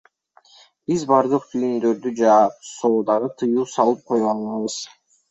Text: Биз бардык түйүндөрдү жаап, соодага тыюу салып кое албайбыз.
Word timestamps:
Биз 0.91 1.01
бардык 1.09 1.43
түйүндөрдү 1.49 2.13
жаап, 2.19 2.55
соодага 2.69 3.29
тыюу 3.43 3.67
салып 3.75 4.01
кое 4.13 4.25
албайбыз. 4.33 4.79